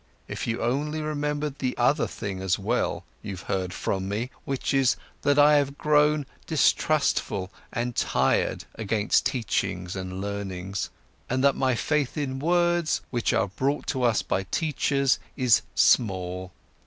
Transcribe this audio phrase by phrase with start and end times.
[0.27, 4.95] If you only remembered the other thing as well, you've heard from me, which is
[5.21, 10.73] that I have grown distrustful and tired against teachings and learning,
[11.29, 16.51] and that my faith in words, which are brought to us by teachers, is small.